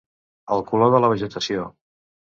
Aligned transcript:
El 0.55 0.63
color 0.71 0.91
de 0.95 1.03
la 1.05 1.13
vegetació. 1.15 1.71